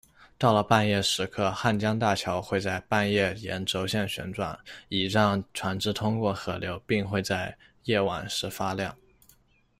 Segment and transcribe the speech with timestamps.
[0.35, 4.57] 到了半夜时刻，瀚江大桥会在半夜沿轴线旋转，
[4.89, 8.95] 以让船只通过河流，并会在夜晚时发亮。